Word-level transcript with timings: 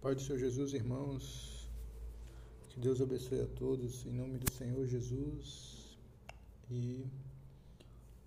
Pai 0.00 0.14
do 0.14 0.20
Senhor 0.20 0.38
Jesus, 0.38 0.74
irmãos, 0.74 1.68
que 2.68 2.78
Deus 2.78 3.00
abençoe 3.00 3.40
a 3.40 3.46
todos 3.48 4.06
em 4.06 4.12
nome 4.12 4.38
do 4.38 4.48
Senhor 4.52 4.86
Jesus. 4.86 5.98
E 6.70 7.04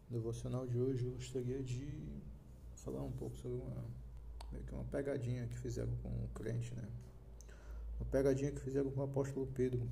no 0.09 0.17
devocional 0.17 0.67
de 0.67 0.77
hoje 0.77 1.05
eu 1.05 1.13
gostaria 1.13 1.63
de 1.63 1.87
falar 2.75 3.01
um 3.01 3.11
pouco 3.13 3.37
sobre 3.37 3.61
uma, 3.61 3.85
meio 4.51 4.65
que 4.65 4.73
uma 4.73 4.83
pegadinha 4.83 5.47
que 5.47 5.57
fizeram 5.59 5.95
com 6.03 6.09
o 6.09 6.27
crente, 6.35 6.75
né? 6.75 6.85
Uma 8.01 8.05
pegadinha 8.11 8.51
que 8.51 8.59
fizeram 8.59 8.91
com 8.91 8.99
o 8.99 9.03
apóstolo 9.05 9.47
Pedro. 9.55 9.89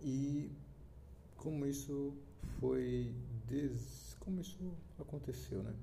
E 0.00 0.48
como 1.36 1.66
isso 1.66 2.14
foi 2.60 3.12
des... 3.48 4.16
como 4.20 4.40
isso 4.40 4.72
aconteceu, 4.96 5.60
né? 5.60 5.74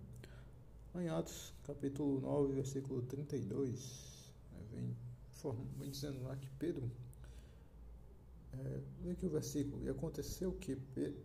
Em 0.95 1.09
Atos, 1.09 1.54
capítulo 1.66 2.21
9, 2.21 2.54
versículo 2.54 3.02
32, 3.02 4.16
vem, 4.71 4.95
vem 5.77 5.89
dizendo 5.89 6.23
lá 6.23 6.35
que 6.35 6.49
Pedro, 6.59 6.91
é, 8.53 8.81
vê 9.02 9.12
aqui 9.12 9.25
o 9.25 9.30
versículo, 9.30 9.84
e 9.85 9.89
aconteceu 9.89 10.52
que, 10.53 10.77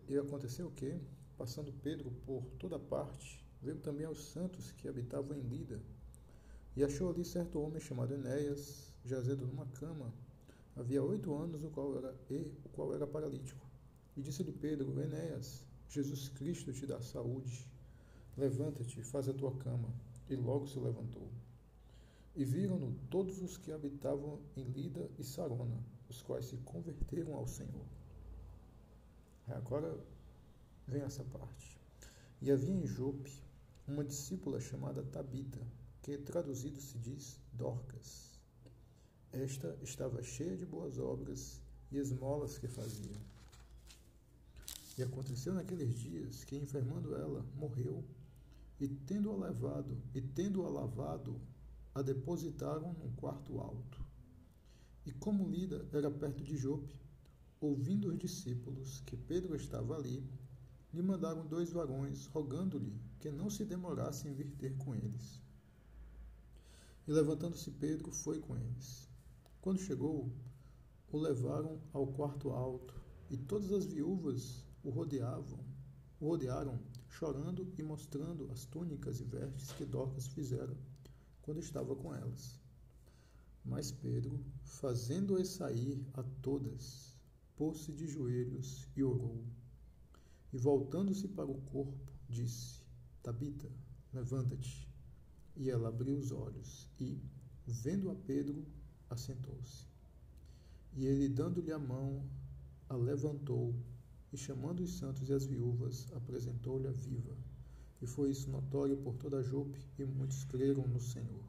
e 0.07 0.17
aconteceu 0.17 0.69
que, 0.71 0.99
passando 1.37 1.71
Pedro 1.81 2.11
por 2.25 2.43
toda 2.59 2.77
parte, 2.77 3.43
veio 3.61 3.77
também 3.77 4.05
aos 4.05 4.23
santos 4.23 4.71
que 4.71 4.87
habitavam 4.87 5.35
em 5.35 5.41
Lida, 5.41 5.81
e 6.75 6.83
achou 6.83 7.09
ali 7.09 7.23
certo 7.23 7.59
homem 7.61 7.79
chamado 7.79 8.13
Enéas, 8.13 8.93
jazendo 9.05 9.45
numa 9.45 9.65
cama, 9.67 10.13
havia 10.75 11.03
oito 11.03 11.33
anos, 11.35 11.63
o 11.63 11.69
qual 11.69 11.97
era, 11.97 12.15
e, 12.29 12.51
o 12.65 12.69
qual 12.69 12.93
era 12.93 13.05
paralítico. 13.05 13.65
E 14.15 14.21
disse-lhe 14.21 14.51
Pedro, 14.51 14.99
Enéas, 15.01 15.65
Jesus 15.87 16.29
Cristo 16.29 16.73
te 16.73 16.85
dá 16.85 16.99
saúde, 17.01 17.67
levanta-te, 18.37 19.01
faz 19.03 19.29
a 19.29 19.33
tua 19.33 19.55
cama. 19.57 19.93
E 20.29 20.35
logo 20.35 20.65
se 20.65 20.79
levantou. 20.79 21.29
E 22.35 22.43
viram-no 22.43 22.95
todos 23.09 23.41
os 23.41 23.57
que 23.57 23.71
habitavam 23.71 24.39
em 24.55 24.63
Lida 24.63 25.09
e 25.19 25.23
Sarona, 25.23 25.83
os 26.09 26.21
quais 26.21 26.45
se 26.45 26.57
converteram 26.57 27.35
ao 27.35 27.47
Senhor. 27.47 27.85
Agora 29.47 29.95
vem 30.87 31.01
essa 31.01 31.23
parte. 31.23 31.79
E 32.41 32.51
havia 32.51 32.73
em 32.73 32.87
Jope 32.87 33.31
uma 33.87 34.03
discípula 34.03 34.59
chamada 34.59 35.03
Tabita, 35.03 35.59
que 36.01 36.17
traduzido 36.17 36.81
se 36.81 36.97
diz 36.97 37.39
Dorcas. 37.53 38.33
Esta 39.31 39.77
estava 39.81 40.21
cheia 40.23 40.57
de 40.57 40.65
boas 40.65 40.97
obras 40.97 41.61
e 41.91 41.97
esmolas 41.97 42.57
que 42.57 42.67
fazia. 42.67 43.15
E 44.97 45.03
aconteceu 45.03 45.53
naqueles 45.53 45.97
dias 45.99 46.43
que, 46.43 46.55
enfermando 46.55 47.15
ela, 47.15 47.45
morreu, 47.55 48.03
e 48.79 48.87
tendo-a 48.87 49.35
levado, 49.35 49.97
e 50.13 50.21
tendo-a 50.21 50.69
lavado 50.69 51.39
a 51.95 52.01
depositaram 52.01 52.93
num 52.93 53.11
quarto 53.15 53.59
alto. 53.59 54.03
E 55.05 55.11
como 55.11 55.47
Lida 55.47 55.87
era 55.91 56.09
perto 56.09 56.43
de 56.43 56.57
Jope, 56.57 56.99
ouvindo 57.61 58.07
os 58.07 58.17
discípulos 58.17 59.01
que 59.01 59.15
Pedro 59.15 59.55
estava 59.55 59.95
ali, 59.95 60.27
lhe 60.91 61.01
mandaram 61.01 61.45
dois 61.45 61.71
varões, 61.71 62.25
rogando-lhe 62.27 62.99
que 63.19 63.29
não 63.29 63.49
se 63.49 63.63
demorasse 63.63 64.27
em 64.27 64.33
vir 64.33 64.49
ter 64.57 64.75
com 64.77 64.95
eles. 64.95 65.39
E 67.07 67.11
levantando-se 67.11 67.69
Pedro, 67.71 68.11
foi 68.11 68.39
com 68.39 68.57
eles. 68.57 69.07
Quando 69.61 69.79
chegou, 69.79 70.31
o 71.11 71.17
levaram 71.17 71.79
ao 71.91 72.07
quarto 72.07 72.49
alto, 72.49 72.99
e 73.29 73.37
todas 73.37 73.71
as 73.71 73.85
viúvas 73.85 74.65
o 74.83 74.89
rodeavam, 74.89 75.59
o 76.19 76.27
rodearam, 76.27 76.79
chorando 77.07 77.71
e 77.77 77.83
mostrando 77.83 78.49
as 78.51 78.65
túnicas 78.65 79.19
e 79.19 79.23
vestes 79.23 79.71
que 79.73 79.85
Dorcas 79.85 80.27
fizeram 80.27 80.75
quando 81.43 81.59
estava 81.59 81.95
com 81.95 82.13
elas. 82.13 82.59
Mas 83.63 83.91
Pedro, 83.91 84.43
fazendo-as 84.63 85.49
sair 85.49 86.03
a 86.13 86.23
todas, 86.41 87.17
pôs-se 87.55 87.93
de 87.93 88.07
joelhos 88.07 88.89
e 88.95 89.03
orou. 89.03 89.45
E 90.51 90.57
voltando-se 90.57 91.27
para 91.27 91.49
o 91.49 91.61
corpo, 91.61 92.11
disse: 92.27 92.81
Tabita, 93.21 93.71
levanta-te. 94.11 94.89
E 95.55 95.69
ela 95.69 95.89
abriu 95.89 96.17
os 96.17 96.31
olhos 96.31 96.89
e, 96.99 97.21
vendo 97.65 98.09
a 98.09 98.15
Pedro, 98.15 98.65
assentou-se. 99.09 99.87
E 100.93 101.05
ele, 101.05 101.29
dando-lhe 101.29 101.71
a 101.71 101.79
mão, 101.79 102.27
a 102.89 102.95
levantou 102.95 103.75
e, 104.31 104.37
chamando 104.37 104.81
os 104.81 104.97
santos 104.97 105.29
e 105.29 105.33
as 105.33 105.45
viúvas, 105.45 106.11
apresentou-lhe 106.13 106.87
a 106.87 106.91
viva. 106.91 107.35
E 108.03 108.05
foi 108.05 108.31
isso 108.31 108.49
notório 108.49 108.97
por 108.97 109.15
toda 109.15 109.41
Jope, 109.41 109.79
e 109.97 110.03
muitos 110.03 110.43
creram 110.43 110.85
no 110.85 110.99
Senhor. 110.99 111.41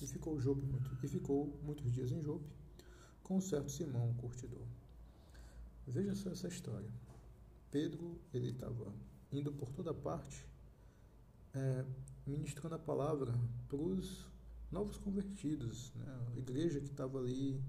E 0.00 0.06
ficou 0.06 0.40
Jope 0.40 0.64
muito, 0.64 0.90
e 1.02 1.06
ficou 1.06 1.60
muitos 1.62 1.92
dias 1.92 2.10
em 2.10 2.22
Jope, 2.22 2.48
com 3.22 3.36
um 3.36 3.40
certo 3.42 3.70
Simão, 3.70 4.14
curtidor. 4.14 4.66
Veja 5.86 6.14
só 6.14 6.30
essa 6.30 6.48
história. 6.48 6.90
Pedro, 7.70 8.18
ele 8.32 8.48
estava 8.48 8.94
indo 9.30 9.52
por 9.52 9.70
toda 9.72 9.92
parte, 9.92 10.48
é, 11.52 11.84
ministrando 12.26 12.76
a 12.76 12.78
palavra 12.78 13.38
para 13.68 13.76
os 13.76 14.26
novos 14.72 14.96
convertidos, 14.96 15.92
né? 15.96 16.18
a 16.34 16.38
igreja 16.38 16.80
que 16.80 16.88
estava 16.88 17.18
ali 17.18 17.62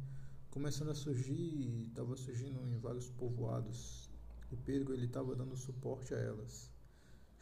começando 0.51 0.91
a 0.91 0.95
surgir, 0.95 1.87
estava 1.89 2.15
surgindo 2.15 2.65
em 2.65 2.77
vários 2.77 3.09
povoados, 3.09 4.09
e 4.49 4.55
Pedro 4.55 4.93
ele 4.93 5.05
estava 5.05 5.35
dando 5.35 5.57
suporte 5.57 6.13
a 6.13 6.17
elas 6.17 6.73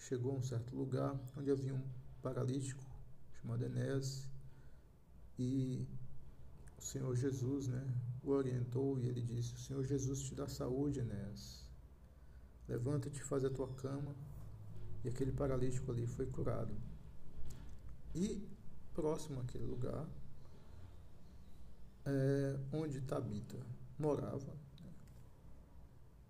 chegou 0.07 0.33
a 0.33 0.35
um 0.35 0.43
certo 0.43 0.75
lugar 0.75 1.17
onde 1.37 1.49
havia 1.49 1.73
um 1.73 1.83
paralítico 2.21 2.83
chamado 3.39 3.63
Enéas 3.63 4.27
e 5.39 5.87
o 6.77 6.81
Senhor 6.81 7.15
Jesus 7.15 7.67
né, 7.67 7.81
o 8.21 8.31
orientou 8.31 8.99
e 8.99 9.07
ele 9.07 9.21
disse: 9.21 9.53
O 9.53 9.57
Senhor 9.57 9.83
Jesus 9.83 10.21
te 10.23 10.35
dá 10.35 10.47
saúde, 10.47 10.99
Enéas. 10.99 11.65
Levanta-te, 12.67 13.23
faz 13.23 13.43
a 13.43 13.49
tua 13.49 13.67
cama. 13.75 14.15
E 15.03 15.09
aquele 15.09 15.31
paralítico 15.31 15.91
ali 15.91 16.05
foi 16.05 16.25
curado. 16.27 16.75
E 18.15 18.47
próximo 18.93 19.41
àquele 19.41 19.65
lugar, 19.65 20.07
é, 22.05 22.59
onde 22.71 23.01
Tabita 23.01 23.57
morava, 23.97 24.53
né, 24.81 24.93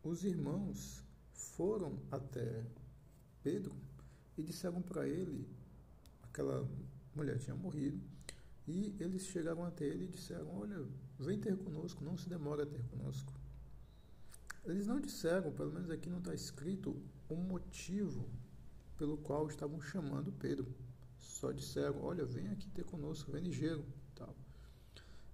os 0.04 0.24
irmãos 0.24 1.04
foram 1.34 2.00
até 2.12 2.66
Pedro 3.44 3.76
e 4.38 4.42
disseram 4.42 4.81
para 4.81 5.08
ele, 5.08 5.48
aquela 6.24 6.68
mulher 7.14 7.38
tinha 7.38 7.56
morrido, 7.56 8.02
e 8.68 8.96
eles 9.00 9.24
chegaram 9.24 9.66
até 9.66 9.86
ele 9.86 10.06
e 10.06 10.08
disseram: 10.08 10.58
Olha, 10.58 10.86
vem 11.20 11.40
ter 11.40 11.58
conosco, 11.58 12.04
não 12.04 12.18
se 12.18 12.30
demora 12.30 12.64
a 12.64 12.66
ter 12.66 12.81
conosco. 12.86 13.34
Eles 14.66 14.88
não 14.88 15.00
disseram, 15.00 15.52
pelo 15.52 15.74
menos 15.74 15.90
aqui 15.90 16.09
não 16.09 16.20
está 16.20 16.34
escrito, 16.34 16.96
o 17.28 17.36
motivo 17.36 18.30
pelo 18.98 19.18
qual 19.18 19.48
estavam 19.48 19.81
chamando 19.81 20.31
Pedro. 20.31 20.74
Só 21.20 21.52
disseram: 21.52 22.02
Olha, 22.02 22.25
vem 22.25 22.48
aqui 22.48 22.70
ter 22.70 22.86
conosco, 22.86 23.31
vem 23.31 23.44
ligeiro. 23.44 23.86
Tal. 24.16 24.34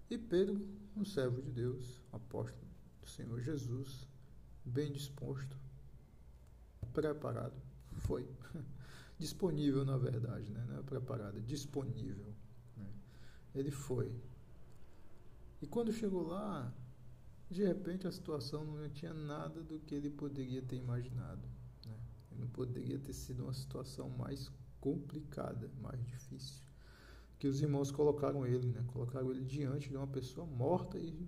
E 0.10 0.18
Pedro, 0.18 0.68
um 0.98 1.06
servo 1.06 1.40
de 1.42 1.52
Deus, 1.52 2.02
apóstolo 2.12 2.68
do 3.00 3.08
Senhor 3.08 3.40
Jesus, 3.42 4.08
bem 4.66 4.92
disposto, 4.92 5.56
preparado, 6.92 7.69
foi 7.98 8.28
disponível, 9.18 9.84
na 9.86 9.98
verdade, 9.98 10.52
né? 10.52 10.66
não 10.68 10.80
é 10.80 10.84
preparado, 10.84 11.38
é 11.38 11.42
disponível. 11.42 12.34
Né? 12.78 12.88
Ele 13.54 13.72
foi. 13.72 14.14
E 15.62 15.68
quando 15.68 15.92
chegou 15.92 16.26
lá, 16.28 16.74
de 17.50 17.66
repente 17.66 18.08
a 18.08 18.12
situação 18.12 18.64
não 18.64 18.90
tinha 18.90 19.14
nada 19.14 19.62
do 19.64 19.80
que 19.80 19.96
ele 19.96 20.10
poderia 20.10 20.62
ter 20.62 20.78
imaginado. 20.78 21.48
Né? 21.86 21.98
Não 22.38 22.48
poderia 22.48 22.98
ter 23.00 23.14
sido 23.14 23.44
uma 23.44 23.54
situação 23.54 24.10
mais 24.10 24.52
complicada, 24.80 25.70
mais 25.82 26.04
difícil. 26.06 26.64
Que 27.38 27.48
os 27.48 27.62
irmãos 27.62 27.92
colocaram 27.92 28.46
ele, 28.46 28.68
né? 28.68 28.84
colocaram 28.88 29.32
ele 29.32 29.44
diante 29.44 29.90
de 29.90 29.98
uma 29.98 30.08
pessoa 30.08 30.46
morta 30.46 30.98
e 30.98 31.28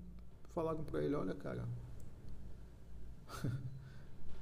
falaram 0.50 0.84
para 0.84 1.04
ele: 1.04 1.16
Olha, 1.16 1.34
cara. 1.36 1.68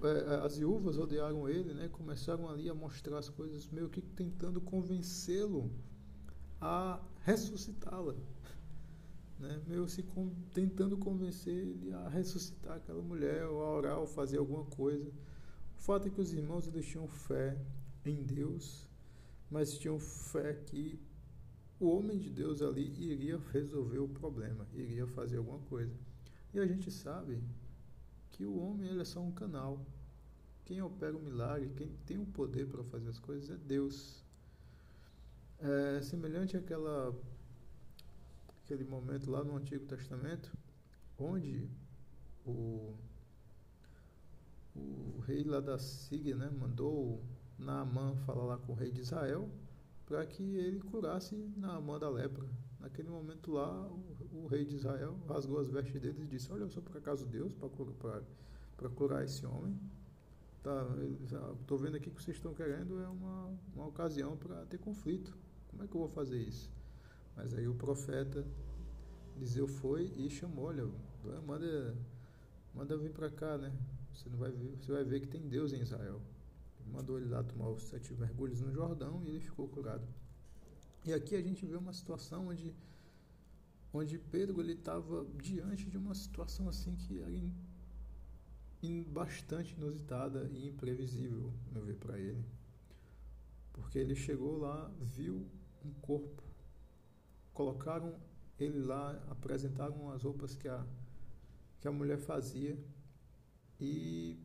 É, 0.03 0.33
é, 0.33 0.45
as 0.45 0.57
viúvas 0.57 0.97
rodearam 0.97 1.47
ele, 1.49 1.73
né? 1.73 1.89
Começaram 1.89 2.47
ali 2.49 2.69
a 2.69 2.73
mostrar 2.73 3.17
as 3.17 3.29
coisas, 3.29 3.67
meio 3.67 3.89
que 3.89 4.01
tentando 4.01 4.61
convencê-lo 4.61 5.71
a 6.61 7.01
ressuscitá-la, 7.23 8.15
né? 9.39 9.61
Meio 9.67 9.87
se 9.87 10.03
com, 10.03 10.29
tentando 10.53 10.97
convencer 10.97 11.53
ele 11.53 11.93
a 11.93 12.09
ressuscitar 12.09 12.77
aquela 12.77 13.01
mulher, 13.01 13.45
ou 13.45 13.63
a 13.63 13.75
orar, 13.75 13.99
ou 13.99 14.07
fazer 14.07 14.37
alguma 14.37 14.65
coisa. 14.65 15.09
O 15.77 15.81
fato 15.81 16.07
é 16.07 16.11
que 16.11 16.21
os 16.21 16.33
irmãos 16.33 16.67
eles 16.67 16.85
tinham 16.85 17.07
fé 17.07 17.57
em 18.05 18.23
Deus, 18.23 18.87
mas 19.49 19.77
tinham 19.77 19.99
fé 19.99 20.53
que 20.53 20.99
o 21.79 21.87
homem 21.87 22.19
de 22.19 22.29
Deus 22.29 22.61
ali 22.61 22.91
iria 22.99 23.39
resolver 23.51 23.99
o 23.99 24.09
problema, 24.09 24.67
iria 24.73 25.07
fazer 25.07 25.37
alguma 25.37 25.59
coisa. 25.59 25.95
E 26.53 26.59
a 26.59 26.65
gente 26.65 26.91
sabe 26.91 27.41
que 28.39 28.45
o 28.45 28.57
homem 28.57 28.89
ele 28.89 29.01
é 29.01 29.05
só 29.05 29.19
um 29.19 29.33
canal. 29.33 29.85
Quem 30.63 30.81
opera 30.81 31.13
o 31.17 31.19
milagre, 31.19 31.73
quem 31.75 31.89
tem 32.05 32.17
o 32.17 32.25
poder 32.25 32.67
para 32.67 32.81
fazer 32.85 33.09
as 33.09 33.19
coisas 33.19 33.49
é 33.49 33.57
Deus. 33.57 34.23
É 35.59 36.01
semelhante 36.01 36.55
àquela 36.55 37.13
aquele 38.63 38.85
momento 38.85 39.29
lá 39.29 39.43
no 39.43 39.57
Antigo 39.57 39.85
Testamento, 39.87 40.57
onde 41.17 41.69
o, 42.45 42.93
o 44.73 45.19
rei 45.27 45.43
lá 45.43 45.59
da 45.59 45.77
Síria 45.77 46.37
né, 46.37 46.49
mandou 46.49 47.21
Naamã 47.57 48.15
falar 48.25 48.45
lá 48.45 48.57
com 48.57 48.71
o 48.71 48.75
rei 48.75 48.89
de 48.89 49.01
Israel 49.01 49.49
para 50.09 50.25
que 50.25 50.41
ele 50.57 50.79
curasse 50.79 51.35
Naamã 51.55 51.99
da 51.99 52.09
lepra. 52.09 52.49
Naquele 52.79 53.09
momento 53.09 53.51
lá, 53.51 53.87
o, 53.87 54.43
o, 54.43 54.47
rei 54.47 54.65
de 54.65 54.75
Israel 54.75 55.15
rasgou 55.27 55.59
as 55.59 55.69
vestes 55.69 56.01
dele 56.01 56.23
e 56.23 56.25
disse: 56.25 56.51
Olha, 56.51 56.63
eu 56.63 56.69
sou 56.69 56.81
por 56.81 56.97
acaso 56.97 57.27
Deus 57.27 57.53
para 57.53 58.89
curar 58.89 59.23
esse 59.23 59.45
homem. 59.45 59.79
Tá, 60.63 60.85
estou 61.61 61.77
vendo 61.77 61.95
aqui 61.95 62.09
que 62.09 62.21
vocês 62.21 62.35
estão 62.35 62.53
querendo 62.53 62.99
é 62.99 63.07
uma, 63.07 63.57
uma 63.75 63.87
ocasião 63.87 64.35
para 64.35 64.65
ter 64.65 64.79
conflito. 64.79 65.37
Como 65.67 65.83
é 65.83 65.87
que 65.87 65.95
eu 65.95 66.01
vou 66.01 66.09
fazer 66.09 66.41
isso? 66.41 66.69
Mas 67.35 67.53
aí 67.53 67.67
o 67.67 67.75
profeta 67.75 68.45
Eliseu 69.37 69.67
foi 69.67 70.11
e 70.17 70.29
chamou, 70.29 70.65
olha, 70.65 70.89
manda, 71.45 71.95
manda 72.73 72.97
vir 72.97 73.11
para 73.11 73.29
cá, 73.29 73.57
né? 73.57 73.71
Você 74.13 74.27
não 74.27 74.37
vai 74.37 74.51
ver, 74.51 74.75
você 74.81 74.91
vai 74.91 75.03
ver 75.03 75.21
que 75.21 75.27
tem 75.27 75.47
Deus 75.47 75.71
em 75.71 75.81
Israel. 75.81 76.19
Mandou 76.91 77.17
ele 77.17 77.29
lá 77.29 77.43
tomar 77.43 77.69
os 77.69 77.83
sete 77.83 78.13
mergulhos 78.13 78.61
no 78.61 78.71
Jordão 78.71 79.23
e 79.23 79.29
ele 79.29 79.39
ficou 79.39 79.67
curado. 79.67 80.07
E 81.05 81.13
aqui 81.13 81.35
a 81.35 81.41
gente 81.41 81.65
vê 81.65 81.75
uma 81.75 81.93
situação 81.93 82.47
onde 82.47 82.75
onde 83.91 84.19
Pedro 84.19 84.61
ele 84.61 84.73
estava 84.73 85.25
diante 85.41 85.89
de 85.89 85.97
uma 85.97 86.13
situação 86.13 86.69
assim 86.69 86.95
que 86.95 87.19
era 87.19 87.31
in, 87.31 87.51
in, 88.83 89.03
bastante 89.03 89.73
inusitada 89.73 90.47
e 90.53 90.67
imprevisível, 90.67 91.51
meu 91.71 91.83
ver 91.83 91.95
para 91.95 92.19
ele. 92.19 92.45
Porque 93.73 93.97
ele 93.97 94.13
chegou 94.13 94.57
lá, 94.57 94.91
viu 94.99 95.47
um 95.83 95.91
corpo, 96.01 96.43
colocaram 97.53 98.15
ele 98.59 98.79
lá, 98.79 99.11
apresentaram 99.29 100.11
as 100.11 100.23
roupas 100.23 100.55
que 100.55 100.67
a 100.67 100.85
que 101.79 101.87
a 101.87 101.91
mulher 101.91 102.17
fazia 102.17 102.77
e 103.79 104.37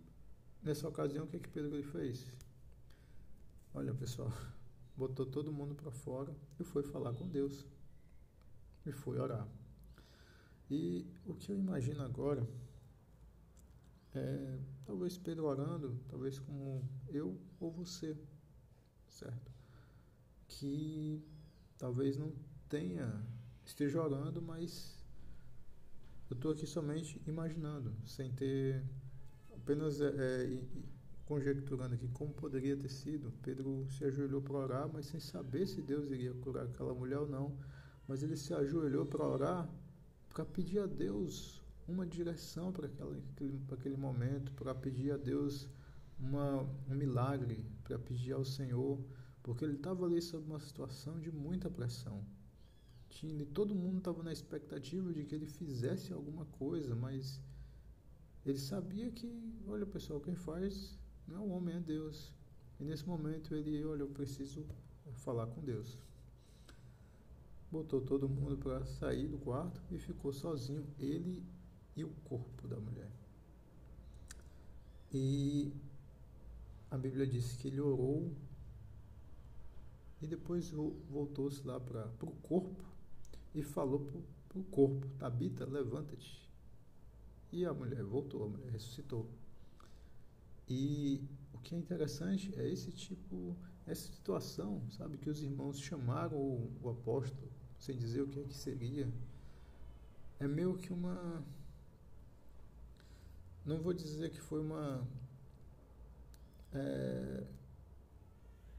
nessa 0.65 0.89
ocasião 0.89 1.25
o 1.25 1.29
que 1.29 1.37
é 1.37 1.39
que 1.39 1.49
Pedro 1.49 1.81
fez? 1.85 2.27
Olha, 3.75 3.95
pessoal, 3.95 4.33
botou 4.97 5.27
todo 5.27 5.53
mundo 5.53 5.75
para 5.75 5.91
fora 5.91 6.35
e 6.59 6.65
foi 6.65 6.83
falar 6.83 7.13
com 7.13 7.29
Deus. 7.29 7.67
E 8.87 8.93
foi 8.93 9.19
orar. 9.19 9.47
E 10.71 11.07
o 11.27 11.35
que 11.35 11.53
eu 11.53 11.59
imagino 11.59 12.03
agora 12.03 12.47
é 14.15 14.59
talvez 14.85 15.19
Pedro 15.19 15.45
orando, 15.45 16.01
talvez 16.09 16.39
como 16.39 16.89
eu 17.09 17.39
ou 17.61 17.71
você, 17.71 18.17
certo? 19.09 19.53
Que 20.49 21.23
talvez 21.77 22.17
não 22.17 22.33
tenha, 22.69 23.27
esteja 23.65 24.03
orando, 24.03 24.41
mas 24.41 25.05
eu 26.31 26.35
estou 26.35 26.53
aqui 26.53 26.67
somente 26.67 27.21
imaginando, 27.27 27.95
sem 28.07 28.33
ter 28.33 28.85
apenas 29.65 29.99
é, 29.99 30.09
é, 30.09 30.59
conjecturando 31.25 31.95
aqui 31.95 32.07
como 32.09 32.35
poderia 32.35 32.77
ter 32.77 32.91
sido. 32.91 33.33
Pedro 33.43 33.87
se 33.89 34.05
ajoelhou 34.05 34.43
para 34.43 34.59
orar, 34.59 34.91
mas 34.93 35.07
sem 35.07 35.19
saber 35.19 35.67
se 35.67 35.81
Deus 35.81 36.11
iria 36.11 36.35
curar 36.35 36.67
aquela 36.67 36.95
mulher 36.95 37.19
ou 37.19 37.27
não. 37.27 37.57
Mas 38.07 38.23
ele 38.23 38.37
se 38.37 38.53
ajoelhou 38.53 39.07
para 39.07 39.27
orar, 39.27 39.69
para 40.29 40.45
pedir 40.45 40.81
a 40.81 40.87
Deus 40.87 41.63
uma 41.89 42.07
direção 42.07 42.71
para 42.71 42.87
aquele, 42.87 43.59
para 43.67 43.77
aquele 43.77 43.97
momento, 43.97 44.53
para 44.53 44.75
pedir 44.75 45.13
a 45.13 45.17
Deus 45.17 45.67
uma, 46.19 46.63
um 46.89 46.95
milagre, 46.95 47.65
para 47.85 47.99
pedir 47.99 48.33
ao 48.33 48.45
Senhor, 48.45 49.03
porque 49.43 49.65
ele 49.65 49.77
estava 49.77 50.05
ali 50.05 50.21
sob 50.21 50.47
uma 50.47 50.61
situação 50.61 51.19
de 51.19 51.33
muita 51.33 51.71
pressão. 51.71 52.23
Tinha, 53.09 53.47
todo 53.47 53.75
mundo 53.75 53.99
estava 53.99 54.23
na 54.23 54.33
expectativa 54.33 55.11
de 55.13 55.25
que 55.25 55.35
ele 55.35 55.47
fizesse 55.47 56.13
alguma 56.13 56.45
coisa, 56.47 56.95
mas 56.95 57.41
ele 58.45 58.59
sabia 58.59 59.11
que, 59.11 59.33
olha 59.67 59.87
pessoal, 59.87 60.21
quem 60.21 60.35
faz 60.35 60.99
não 61.27 61.37
é 61.37 61.41
o 61.41 61.49
homem, 61.49 61.77
é 61.77 61.81
Deus. 61.81 62.33
E 62.79 62.85
nesse 62.85 63.07
momento 63.07 63.55
ele, 63.55 63.85
olha, 63.85 64.03
eu 64.03 64.09
preciso 64.09 64.65
falar 65.15 65.47
com 65.47 65.63
Deus. 65.63 65.99
Botou 67.71 68.01
todo 68.01 68.29
mundo 68.29 68.57
para 68.59 68.85
sair 68.85 69.27
do 69.27 69.39
quarto 69.39 69.81
e 69.91 69.99
ficou 69.99 70.33
sozinho, 70.33 70.87
ele 70.99 71.43
e 71.97 72.05
o 72.05 72.11
corpo 72.25 72.69
da 72.69 72.79
mulher. 72.79 73.11
E 75.13 75.73
a 76.91 76.99
Bíblia 76.99 77.27
diz 77.27 77.55
que 77.57 77.69
ele 77.69 77.81
orou 77.81 78.31
e 80.21 80.27
depois 80.27 80.71
voltou-se 81.11 81.67
lá 81.67 81.81
para 81.81 82.09
o 82.23 82.31
corpo 82.43 82.85
e 83.55 83.63
falou 83.63 84.01
para 84.49 84.59
o 84.59 84.65
corpo: 84.65 85.07
Tabita, 85.19 85.65
levanta-te. 85.65 86.44
E 87.55 87.65
a 87.65 87.73
mulher 87.73 88.03
voltou, 88.03 88.43
a 88.43 88.49
mulher 88.49 88.69
ressuscitou. 88.73 89.31
E 90.69 91.23
o 91.53 91.59
que 91.61 91.77
é 91.77 91.79
interessante 91.79 92.53
é 92.59 92.69
esse 92.69 92.91
tipo, 92.91 93.57
essa 93.87 94.11
situação, 94.11 94.83
sabe, 94.91 95.19
que 95.19 95.31
os 95.31 95.41
irmãos 95.41 95.79
chamaram 95.79 96.37
o, 96.37 96.69
o 96.83 96.91
apóstolo, 96.91 97.49
sem 97.79 97.97
dizer 97.97 98.23
o 98.23 98.27
que 98.27 98.41
é 98.41 98.43
que 98.43 98.57
seria, 98.57 99.09
é 100.41 100.49
meio 100.49 100.77
que 100.77 100.93
uma. 100.93 101.45
Não 103.65 103.79
vou 103.81 103.93
dizer 103.93 104.31
que 104.31 104.41
foi 104.41 104.61
uma. 104.61 105.07
É, 106.73 107.45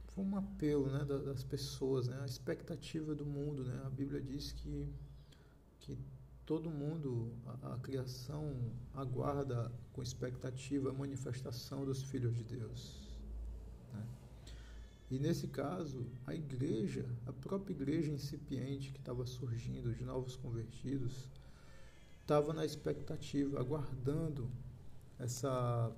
foi 0.07 0.25
um 0.25 0.36
apelo 0.36 0.92
né, 0.92 1.06
das 1.06 1.45
pessoas, 1.45 2.10
né, 2.10 2.19
a 2.22 2.25
expectativa 2.25 3.16
do 3.16 3.25
mundo. 3.25 3.63
Né? 3.63 3.81
A 3.86 3.89
Bíblia 3.89 4.22
diz 4.22 4.51
que, 4.51 4.94
que 5.80 5.98
todo 6.45 6.69
mundo, 6.69 7.31
a, 7.45 7.74
a, 7.74 7.80
criação 7.80 8.71
aguarda 8.94 9.71
com 9.94 10.03
expectativa 10.03 10.89
a 10.92 10.94
manifestação 10.94 11.83
dos 11.83 12.03
filhos 12.03 12.36
de 12.36 12.44
Deus. 12.44 13.09
Né? 13.92 14.06
E 15.12 15.19
nesse 15.19 15.47
caso, 15.47 16.06
a 16.25 16.36
igreja, 16.36 17.06
a 17.25 17.33
própria 17.33 17.74
igreja 17.74 18.12
incipiente 18.12 18.92
que 18.92 19.00
estava 19.00 19.25
surgindo 19.25 19.94
de 19.94 20.03
novos 20.03 20.36
convertidos, 20.36 21.27
estava 22.21 22.53
na 22.53 22.65
expectativa, 22.65 23.59
aguardando 23.59 24.50
essa 25.18 25.91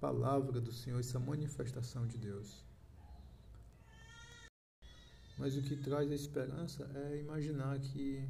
palavra 0.00 0.60
do 0.60 0.72
Senhor, 0.72 0.98
essa 0.98 1.18
manifestação 1.18 2.06
de 2.06 2.16
Deus. 2.16 2.64
Mas 5.38 5.56
o 5.56 5.62
que 5.62 5.76
traz 5.76 6.10
a 6.10 6.14
esperança 6.14 6.90
é 6.94 7.18
imaginar 7.18 7.78
que 7.78 8.28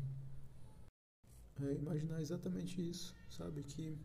é 1.68 1.74
imaginar 1.74 2.20
exatamente 2.20 2.80
isso, 2.80 3.14
sabe? 3.28 3.62
Que, 3.62 3.96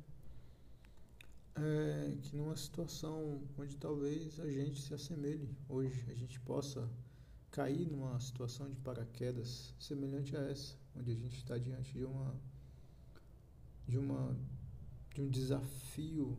é, 1.55 2.17
que 2.21 2.35
numa 2.35 2.55
situação 2.55 3.41
onde 3.57 3.77
talvez 3.77 4.39
a 4.39 4.49
gente 4.49 4.81
se 4.81 4.93
assemelhe 4.93 5.49
hoje, 5.69 6.03
a 6.09 6.13
gente 6.13 6.39
possa 6.41 6.89
cair 7.51 7.87
numa 7.89 8.19
situação 8.19 8.69
de 8.69 8.75
paraquedas 8.77 9.73
semelhante 9.79 10.35
a 10.35 10.41
essa, 10.41 10.75
onde 10.95 11.11
a 11.11 11.15
gente 11.15 11.37
está 11.37 11.57
diante 11.57 11.93
de 11.93 12.03
uma 12.03 12.35
de 13.87 13.97
uma 13.97 14.35
de 15.13 15.21
um 15.21 15.29
desafio 15.29 16.37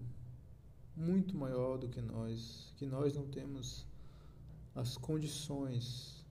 muito 0.95 1.37
maior 1.37 1.79
do 1.79 1.89
que 1.89 2.01
nós, 2.01 2.73
que 2.77 2.87
nós 2.87 3.15
não 3.15 3.27
temos 3.27 3.87
as 4.75 4.97
condições 4.97 6.25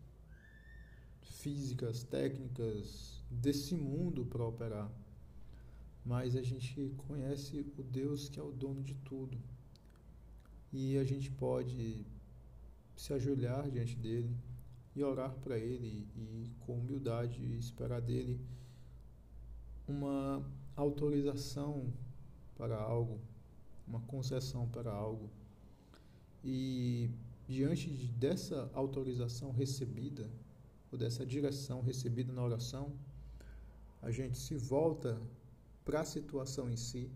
físicas, 1.21 2.03
técnicas, 2.03 3.14
desse 3.29 3.75
mundo 3.75 4.25
para 4.25 4.45
operar, 4.45 4.91
mas 6.05 6.35
a 6.35 6.41
gente 6.41 6.93
conhece 7.07 7.65
o 7.77 7.83
Deus 7.83 8.29
que 8.29 8.39
é 8.39 8.43
o 8.43 8.51
dono 8.51 8.83
de 8.83 8.93
tudo. 8.95 9.37
E 10.71 10.97
a 10.97 11.03
gente 11.03 11.31
pode 11.31 12.05
se 12.95 13.13
ajoelhar 13.13 13.69
diante 13.69 13.95
dele 13.95 14.35
e 14.95 15.03
orar 15.03 15.33
para 15.39 15.57
ele 15.57 16.07
e 16.15 16.51
com 16.59 16.77
humildade 16.79 17.43
esperar 17.57 18.01
dele 18.01 18.39
uma 19.87 20.43
autorização 20.75 21.93
para 22.55 22.77
algo, 22.77 23.19
uma 23.87 23.99
concessão 24.01 24.67
para 24.69 24.91
algo. 24.91 25.29
E 26.43 27.09
diante 27.47 27.89
dessa 28.17 28.69
autorização 28.73 29.51
recebida, 29.51 30.29
ou 30.91 30.97
dessa 30.97 31.25
direção 31.25 31.81
recebida 31.81 32.31
na 32.31 32.43
oração, 32.43 32.93
a 34.05 34.11
gente 34.11 34.37
se 34.37 34.55
volta 34.55 35.19
para 35.83 36.01
a 36.01 36.05
situação 36.05 36.69
em 36.69 36.77
si. 36.77 37.11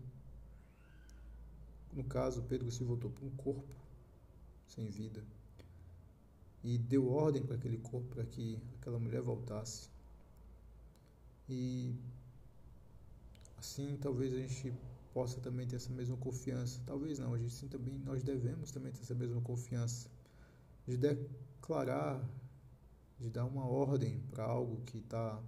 No 1.92 2.02
caso, 2.02 2.42
Pedro 2.42 2.68
se 2.68 2.82
voltou 2.82 3.12
para 3.12 3.24
um 3.24 3.30
corpo 3.30 3.72
sem 4.66 4.90
vida 4.90 5.22
e 6.64 6.76
deu 6.76 7.08
ordem 7.08 7.44
para 7.44 7.54
aquele 7.54 7.78
corpo 7.78 8.08
para 8.08 8.24
que 8.24 8.60
aquela 8.80 8.98
mulher 8.98 9.22
voltasse. 9.22 9.88
E 11.48 11.94
assim, 13.56 13.96
talvez 14.02 14.34
a 14.34 14.38
gente 14.38 14.74
possa 15.14 15.40
também 15.40 15.68
ter 15.68 15.76
essa 15.76 15.92
mesma 15.92 16.16
confiança. 16.16 16.80
Talvez 16.84 17.20
não, 17.20 17.34
a 17.34 17.38
gente 17.38 17.54
sim, 17.54 17.68
também 17.68 17.98
nós 17.98 18.24
devemos 18.24 18.72
também 18.72 18.90
ter 18.90 19.00
essa 19.00 19.14
mesma 19.14 19.40
confiança 19.42 20.08
de 20.88 20.96
declarar, 20.96 22.20
de 23.20 23.30
dar 23.30 23.44
uma 23.44 23.64
ordem 23.64 24.18
para 24.32 24.42
algo 24.42 24.80
que 24.86 24.98
está 24.98 25.40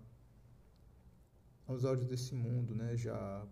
aos 1.72 1.84
olhos 1.84 2.06
desse 2.06 2.34
mundo, 2.34 2.74
né, 2.74 2.96
já 2.96 3.46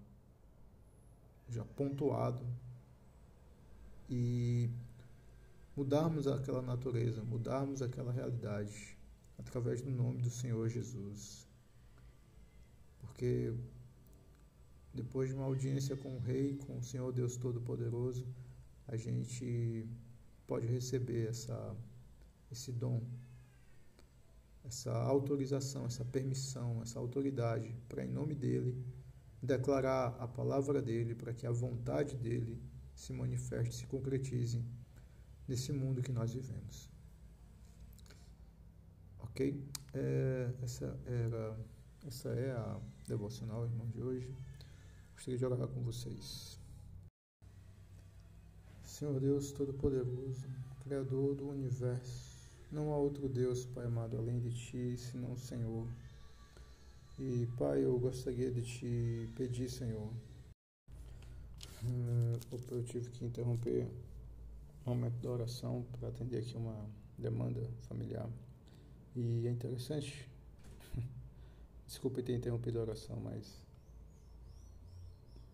já 1.48 1.64
pontuado 1.64 2.46
e 4.08 4.70
mudarmos 5.76 6.26
aquela 6.26 6.62
natureza, 6.62 7.24
mudarmos 7.24 7.82
aquela 7.82 8.12
realidade 8.12 8.96
através 9.36 9.82
do 9.82 9.90
nome 9.90 10.22
do 10.22 10.30
Senhor 10.30 10.68
Jesus. 10.68 11.48
Porque 13.00 13.52
depois 14.94 15.28
de 15.28 15.34
uma 15.34 15.44
audiência 15.44 15.96
com 15.96 16.16
o 16.16 16.20
Rei, 16.20 16.56
com 16.66 16.78
o 16.78 16.82
Senhor 16.82 17.12
Deus 17.12 17.36
Todo-Poderoso, 17.36 18.26
a 18.86 18.96
gente 18.96 19.88
pode 20.46 20.66
receber 20.66 21.28
essa, 21.28 21.76
esse 22.50 22.72
dom, 22.72 23.02
essa 24.64 24.92
autorização, 24.92 25.86
essa 25.86 26.04
permissão, 26.04 26.82
essa 26.82 26.98
autoridade 26.98 27.74
para, 27.88 28.04
em 28.04 28.10
nome 28.10 28.34
dele, 28.34 28.84
declarar 29.42 30.16
a 30.18 30.28
palavra 30.28 30.82
dele, 30.82 31.14
para 31.14 31.32
que 31.32 31.46
a 31.46 31.50
vontade 31.50 32.16
dele 32.16 32.62
se 32.94 33.12
manifeste, 33.12 33.74
se 33.74 33.86
concretize 33.86 34.62
nesse 35.48 35.72
mundo 35.72 36.02
que 36.02 36.12
nós 36.12 36.32
vivemos. 36.32 36.90
Ok? 39.18 39.64
É, 39.94 40.50
essa, 40.62 40.98
era, 41.06 41.58
essa 42.06 42.28
é 42.30 42.52
a 42.52 42.80
devocional, 43.08 43.64
irmão, 43.64 43.88
de 43.88 44.02
hoje. 44.02 44.34
Gostaria 45.14 45.38
de 45.38 45.44
orar 45.44 45.68
com 45.68 45.82
vocês. 45.82 46.60
Senhor 48.82 49.18
Deus 49.18 49.50
Todo-Poderoso, 49.52 50.46
Criador 50.80 51.34
do 51.34 51.48
Universo, 51.48 52.29
não 52.70 52.92
há 52.92 52.96
outro 52.96 53.28
Deus, 53.28 53.64
Pai 53.66 53.86
amado, 53.86 54.16
além 54.16 54.38
de 54.38 54.52
Ti, 54.52 54.96
senão 54.96 55.32
o 55.32 55.38
Senhor. 55.38 55.88
E, 57.18 57.46
Pai, 57.58 57.84
eu 57.84 57.98
gostaria 57.98 58.50
de 58.50 58.62
Te 58.62 59.28
pedir, 59.34 59.68
Senhor. 59.68 60.12
Eh, 61.84 62.38
eu 62.70 62.84
tive 62.84 63.10
que 63.10 63.24
interromper 63.24 63.88
o 64.86 64.90
momento 64.90 65.20
da 65.20 65.30
oração 65.30 65.84
para 65.98 66.08
atender 66.08 66.38
aqui 66.38 66.56
uma 66.56 66.88
demanda 67.18 67.60
familiar. 67.82 68.30
E 69.16 69.46
é 69.46 69.50
interessante. 69.50 70.28
Desculpe 71.86 72.22
ter 72.22 72.36
interrompido 72.36 72.78
a 72.78 72.82
oração, 72.82 73.18
mas 73.20 73.60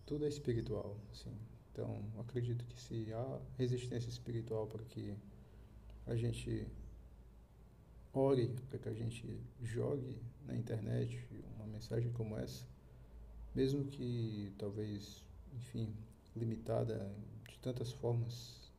tudo 0.05 0.25
é 0.25 0.27
espiritual, 0.27 0.95
assim. 1.11 1.33
Então, 1.71 2.03
acredito 2.19 2.63
que 2.65 2.79
se 2.79 3.11
há 3.13 3.39
resistência 3.57 4.09
espiritual 4.09 4.67
para 4.67 4.83
que 4.85 5.15
a 6.05 6.15
gente 6.15 6.67
ore, 8.17 8.47
para 8.69 8.79
que 8.79 8.89
a 8.89 8.93
gente 8.93 9.39
jogue 9.61 10.19
na 10.45 10.55
internet 10.55 11.23
uma 11.55 11.67
mensagem 11.67 12.11
como 12.13 12.37
essa, 12.37 12.65
mesmo 13.53 13.85
que 13.85 14.51
talvez, 14.57 15.23
enfim, 15.55 15.93
limitada 16.35 17.11
de 17.47 17.57
tantas 17.59 17.91
formas 17.91 18.71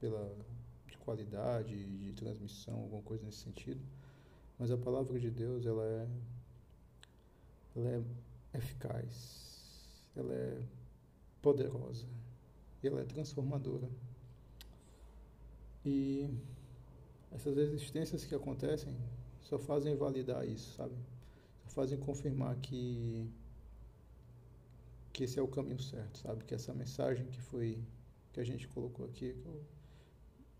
pela 0.00 0.34
de 0.86 0.96
qualidade, 0.98 1.74
de 1.74 2.12
transmissão, 2.12 2.74
alguma 2.74 3.02
coisa 3.02 3.24
nesse 3.24 3.38
sentido, 3.38 3.80
mas 4.58 4.70
a 4.70 4.76
palavra 4.76 5.18
de 5.18 5.30
Deus, 5.30 5.66
ela 5.66 5.84
é, 5.84 6.08
ela 7.76 7.88
é 7.88 8.58
eficaz, 8.58 10.08
ela 10.14 10.32
é 10.32 10.62
poderosa, 11.42 12.06
ela 12.82 13.00
é 13.00 13.04
transformadora. 13.04 13.88
E 15.84 16.30
essas 17.34 17.56
existências 17.58 18.24
que 18.24 18.34
acontecem 18.34 18.96
só 19.42 19.58
fazem 19.58 19.96
validar 19.96 20.46
isso, 20.48 20.74
sabe? 20.74 20.94
Só 21.64 21.70
fazem 21.70 21.98
confirmar 21.98 22.56
que 22.56 23.28
que 25.12 25.24
esse 25.24 25.38
é 25.38 25.42
o 25.42 25.46
caminho 25.46 25.80
certo, 25.80 26.18
sabe? 26.18 26.44
Que 26.44 26.54
essa 26.54 26.72
mensagem 26.74 27.26
que 27.26 27.40
foi 27.40 27.82
que 28.32 28.40
a 28.40 28.44
gente 28.44 28.66
colocou 28.68 29.06
aqui, 29.06 29.36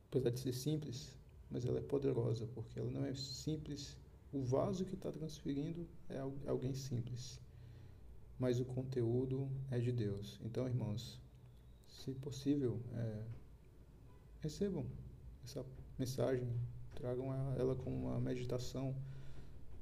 apesar 0.08 0.30
de 0.30 0.38
ser 0.38 0.52
simples, 0.52 1.16
mas 1.50 1.64
ela 1.64 1.78
é 1.78 1.82
poderosa, 1.82 2.46
porque 2.54 2.78
ela 2.78 2.90
não 2.90 3.04
é 3.04 3.14
simples. 3.14 3.96
O 4.32 4.42
vaso 4.42 4.84
que 4.84 4.94
está 4.94 5.10
transferindo 5.10 5.86
é 6.08 6.18
alguém 6.46 6.74
simples, 6.74 7.40
mas 8.38 8.60
o 8.60 8.64
conteúdo 8.64 9.48
é 9.70 9.78
de 9.78 9.92
Deus. 9.92 10.40
Então, 10.44 10.68
irmãos, 10.68 11.20
se 11.88 12.12
possível, 12.14 12.80
é, 12.92 13.24
recebam 14.40 14.86
essa 15.44 15.64
mensagem, 15.98 16.48
tragam 16.94 17.32
ela 17.58 17.74
com 17.74 17.90
uma 17.90 18.20
meditação, 18.20 18.94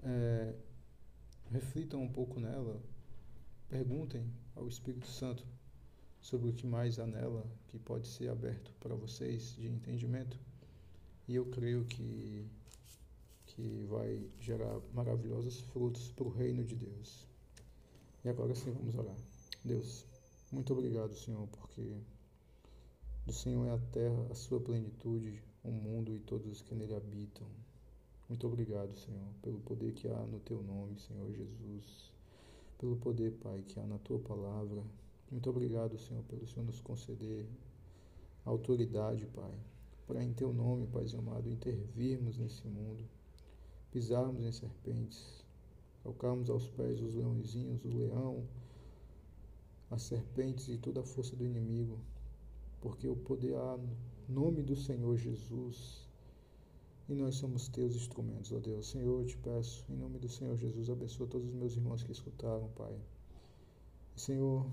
é, 0.03 0.55
reflitam 1.51 2.03
um 2.03 2.09
pouco 2.09 2.41
nela, 2.41 2.83
perguntem 3.69 4.27
ao 4.55 4.69
Espírito 4.69 5.07
Santo 5.07 5.47
sobre 6.21 6.51
o 6.51 6.53
que 6.53 6.67
mais 6.67 6.99
há 6.99 7.07
nela 7.07 7.45
que 7.69 7.79
pode 7.79 8.07
ser 8.07 8.29
aberto 8.29 8.73
para 8.81 8.95
vocês 8.95 9.55
de 9.57 9.67
entendimento. 9.67 10.39
E 11.27 11.35
eu 11.35 11.47
creio 11.47 11.85
que, 11.85 12.47
que 13.47 13.87
vai 13.89 14.29
gerar 14.41 14.81
maravilhosos 14.93 15.61
frutos 15.61 16.11
para 16.13 16.27
o 16.27 16.31
reino 16.31 16.65
de 16.65 16.77
Deus. 16.77 17.27
E 18.25 18.29
agora 18.29 18.55
sim 18.55 18.71
vamos 18.71 18.95
orar. 18.95 19.17
Deus, 19.65 20.05
muito 20.51 20.73
obrigado, 20.73 21.15
Senhor, 21.15 21.47
porque 21.49 21.97
do 23.25 23.33
Senhor 23.33 23.67
é 23.67 23.71
a 23.71 23.79
terra, 23.93 24.27
a 24.31 24.35
sua 24.35 24.61
plenitude, 24.61 25.43
o 25.65 25.71
mundo 25.71 26.15
e 26.15 26.19
todos 26.21 26.47
os 26.47 26.63
que 26.63 26.75
nele 26.75 26.95
habitam. 26.95 27.47
Muito 28.29 28.47
obrigado, 28.47 28.95
Senhor, 28.95 29.29
pelo 29.43 29.61
poder 29.61 29.93
que 29.93 30.09
há 30.09 30.27
no 30.27 30.41
teu 30.41 30.63
nome, 30.63 30.99
Senhor 30.99 31.31
Jesus. 31.33 32.11
Pelo 32.79 32.97
poder, 32.97 33.33
Pai, 33.43 33.63
que 33.63 33.79
há 33.79 33.87
na 33.87 33.99
tua 33.99 34.19
palavra. 34.19 34.83
Muito 35.31 35.51
obrigado, 35.51 35.99
Senhor, 35.99 36.23
pelo 36.25 36.47
Senhor 36.47 36.65
nos 36.65 36.81
conceder 36.81 37.47
autoridade, 38.45 39.27
Pai, 39.27 39.55
para 40.07 40.23
em 40.23 40.33
teu 40.33 40.53
nome, 40.53 40.87
Pai 40.89 41.07
amado, 41.17 41.49
intervirmos 41.49 42.37
nesse 42.39 42.67
mundo, 42.67 43.05
pisarmos 43.91 44.45
em 44.45 44.53
serpentes, 44.53 45.45
colocarmos 46.03 46.51
aos 46.51 46.69
pés 46.69 47.01
os 47.01 47.15
leõezinhos, 47.15 47.85
o 47.85 47.89
leão, 47.89 48.45
as 49.91 50.03
serpentes 50.03 50.69
e 50.69 50.79
toda 50.79 51.01
a 51.01 51.05
força 51.05 51.37
do 51.37 51.45
inimigo, 51.45 52.01
porque 52.81 53.07
o 53.09 53.15
poder 53.15 53.55
há 53.55 53.79
nome 54.29 54.63
do 54.63 54.77
Senhor 54.77 55.17
Jesus 55.17 56.03
e 57.09 57.15
nós 57.15 57.35
somos 57.35 57.69
teus 57.69 57.95
instrumentos, 57.95 58.53
ó 58.53 58.59
Deus. 58.59 58.89
Senhor, 58.89 59.21
eu 59.21 59.27
te 59.27 59.37
peço, 59.37 59.85
em 59.89 59.97
nome 59.97 60.19
do 60.19 60.29
Senhor 60.29 60.57
Jesus, 60.57 60.89
abençoa 60.89 61.27
todos 61.27 61.49
os 61.49 61.55
meus 61.55 61.77
irmãos 61.77 62.03
que 62.03 62.13
escutaram, 62.13 62.69
Pai. 62.77 62.97
Senhor, 64.17 64.67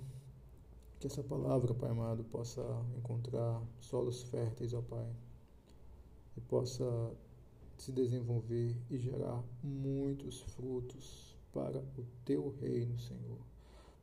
que 1.00 1.08
essa 1.08 1.24
palavra, 1.24 1.74
Pai 1.74 1.90
amado, 1.90 2.24
possa 2.26 2.62
encontrar 2.98 3.62
solos 3.80 4.24
férteis, 4.24 4.74
ó 4.74 4.82
Pai, 4.82 5.10
e 6.38 6.42
possa 6.42 7.12
se 7.78 7.92
desenvolver 7.92 8.76
e 8.90 8.98
gerar 8.98 9.44
muitos 9.64 10.42
frutos 10.42 11.36
para 11.52 11.80
o 11.80 12.06
teu 12.26 12.50
reino, 12.62 13.00
Senhor, 13.00 13.40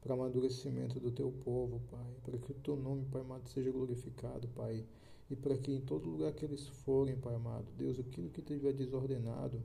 para 0.01 0.15
o 0.15 0.15
amadurecimento 0.15 0.99
do 0.99 1.11
teu 1.11 1.31
povo, 1.31 1.81
Pai, 1.91 2.17
para 2.25 2.39
que 2.39 2.51
o 2.51 2.55
teu 2.55 2.77
nome, 2.77 3.05
Pai 3.07 3.21
amado, 3.21 3.49
seja 3.49 3.71
glorificado, 3.71 4.49
Pai, 4.49 4.85
e 5.31 5.35
para 5.35 5.57
que 5.59 5.73
em 5.73 5.81
todo 5.81 6.09
lugar 6.09 6.33
que 6.33 6.45
eles 6.45 6.67
forem, 6.67 7.17
Pai 7.17 7.35
amado, 7.35 7.67
Deus, 7.77 7.99
aquilo 7.99 8.31
que 8.31 8.43
tiver 8.43 8.73
desordenado, 8.73 9.61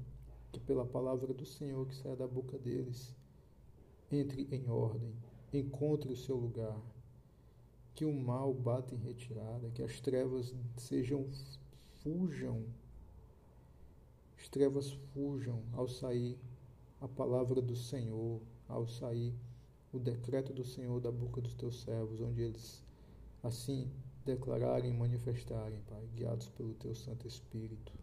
que 0.52 0.60
pela 0.60 0.86
palavra 0.86 1.34
do 1.34 1.46
Senhor 1.46 1.88
que 1.88 1.96
saia 1.96 2.16
da 2.16 2.28
boca 2.28 2.58
deles, 2.58 3.16
entre 4.12 4.48
em 4.52 4.70
ordem, 4.70 5.14
encontre 5.54 6.12
o 6.12 6.18
seu 6.18 6.36
lugar, 6.36 6.82
que 7.94 8.06
o 8.06 8.14
mal 8.14 8.54
bata 8.54 8.96
em 8.96 8.98
retirada, 8.98 9.70
que 9.70 9.84
as 9.84 10.00
trevas 10.00 10.54
sejam 10.78 11.28
fujam, 12.02 12.66
as 14.38 14.50
trevas 14.50 14.92
fujam 15.14 15.62
ao 15.74 15.88
sair 15.88 16.40
a 17.00 17.08
palavra 17.08 17.62
do 17.62 17.76
Senhor, 17.76 18.42
ao 18.68 18.88
sair 18.88 19.36
o 19.94 20.00
decreto 20.00 20.54
do 20.54 20.64
Senhor 20.64 21.00
da 21.00 21.12
boca 21.12 21.42
dos 21.42 21.54
teus 21.54 21.82
servos, 21.82 22.22
onde 22.22 22.42
eles 22.42 22.84
assim 23.44 23.92
declararem 24.26 24.92
e 24.92 24.98
manifestarem, 24.98 25.80
Pai, 25.88 26.08
guiados 26.16 26.50
pelo 26.50 26.74
teu 26.76 26.94
Santo 26.94 27.28
Espírito. 27.28 27.94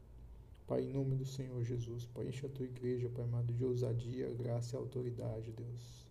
Pai, 0.66 0.82
em 0.82 0.92
nome 0.92 1.16
do 1.16 1.24
Senhor 1.24 1.62
Jesus, 1.64 2.06
Pai, 2.06 2.28
enche 2.28 2.46
a 2.46 2.48
tua 2.48 2.66
igreja, 2.66 3.08
Pai 3.08 3.24
amado, 3.24 3.52
de 3.52 3.64
ousadia, 3.64 4.32
graça 4.34 4.76
e 4.76 4.78
autoridade, 4.78 5.52
Deus 5.52 6.08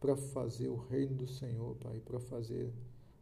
para 0.00 0.16
fazer 0.16 0.68
o 0.68 0.76
reino 0.76 1.14
do 1.14 1.26
Senhor, 1.26 1.76
Pai, 1.76 2.00
para 2.00 2.18
fazer 2.18 2.72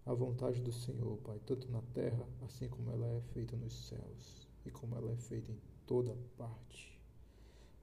a 0.06 0.14
vontade 0.14 0.62
do 0.62 0.70
Senhor, 0.70 1.18
Pai, 1.18 1.38
tanto 1.44 1.70
na 1.70 1.82
terra, 1.92 2.24
assim 2.46 2.68
como 2.68 2.90
ela 2.92 3.06
é 3.08 3.20
feita 3.32 3.56
nos 3.56 3.88
céus 3.88 4.48
e 4.64 4.70
como 4.70 4.94
ela 4.94 5.10
é 5.10 5.16
feita 5.16 5.50
em 5.50 5.58
toda 5.84 6.16
parte. 6.36 6.96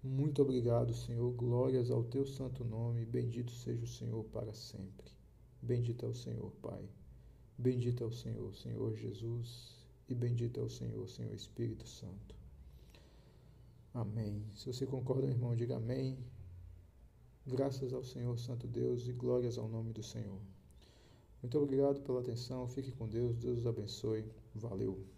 Muito 0.02 0.42
obrigado, 0.42 0.94
Senhor. 0.94 1.30
Glórias 1.34 1.92
ao 1.92 2.04
teu 2.04 2.26
santo 2.26 2.64
nome. 2.64 3.06
Bendito 3.06 3.52
seja 3.52 3.84
o 3.84 3.88
Senhor 3.88 4.24
para 4.26 4.54
sempre. 4.54 5.12
Bendito 5.62 6.06
é 6.06 6.10
o 6.10 6.14
Senhor, 6.14 6.52
Pai. 6.62 6.88
Bendito 7.58 8.04
é 8.04 8.08
o 8.08 8.12
Senhor, 8.12 8.56
Senhor 8.56 8.96
Jesus. 8.96 9.76
E 10.08 10.14
bendito 10.14 10.60
é 10.60 10.64
o 10.64 10.70
Senhor, 10.70 11.08
Senhor 11.08 11.34
Espírito 11.34 11.88
Santo. 11.88 12.36
Amém. 13.94 14.44
Se 14.54 14.68
você 14.68 14.86
concorda, 14.86 15.28
irmão, 15.28 15.56
diga 15.56 15.78
amém. 15.78 16.18
Graças 17.48 17.94
ao 17.94 18.04
Senhor 18.04 18.38
Santo 18.38 18.68
Deus 18.68 19.08
e 19.08 19.14
glórias 19.14 19.58
ao 19.58 19.68
nome 19.68 19.94
do 19.94 20.04
Senhor. 20.04 20.40
Muito 21.42 21.58
obrigado 21.58 22.02
pela 22.02 22.20
atenção. 22.20 22.68
Fique 22.68 22.92
com 22.92 23.08
Deus. 23.08 23.38
Deus 23.38 23.60
os 23.60 23.68
abençoe. 23.68 24.26
Valeu. 24.54 25.15